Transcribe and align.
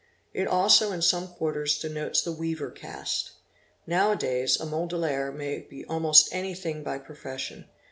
It 0.33 0.47
also 0.47 0.91
in 0.91 1.03
some 1.03 1.27
quarters 1.27 1.77
denotes 1.77 2.23
the 2.23 2.31
weaver 2.31 2.71
caste. 2.71 3.33
Now 3.85 4.13
a 4.13 4.15
days 4.15 4.59
a 4.59 4.65
Mudaliay 4.65 5.31
may 5.31 5.59
be 5.59 5.85
almost 5.85 6.27
anything 6.33 6.81
by 6.83 6.97
profession. 6.97 7.65